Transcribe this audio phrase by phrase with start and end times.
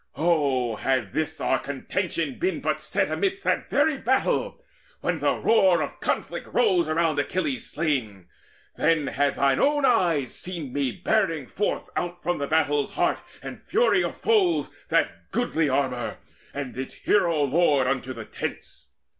[0.15, 4.65] Oh, had this our contention been but set Amidst that very battle,
[5.01, 8.25] when the roar Of conflict rose around Achilles slain!
[8.77, 13.61] Then had thine own eyes seen me bearing forth Out from the battle's heart and
[13.61, 16.17] fury of foes That goodly armour
[16.51, 18.89] and its hero lord Unto the tents.